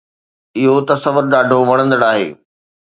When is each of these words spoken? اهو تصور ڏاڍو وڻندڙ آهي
اهو 0.59 0.75
تصور 0.89 1.23
ڏاڍو 1.31 1.59
وڻندڙ 1.69 2.01
آهي 2.11 2.27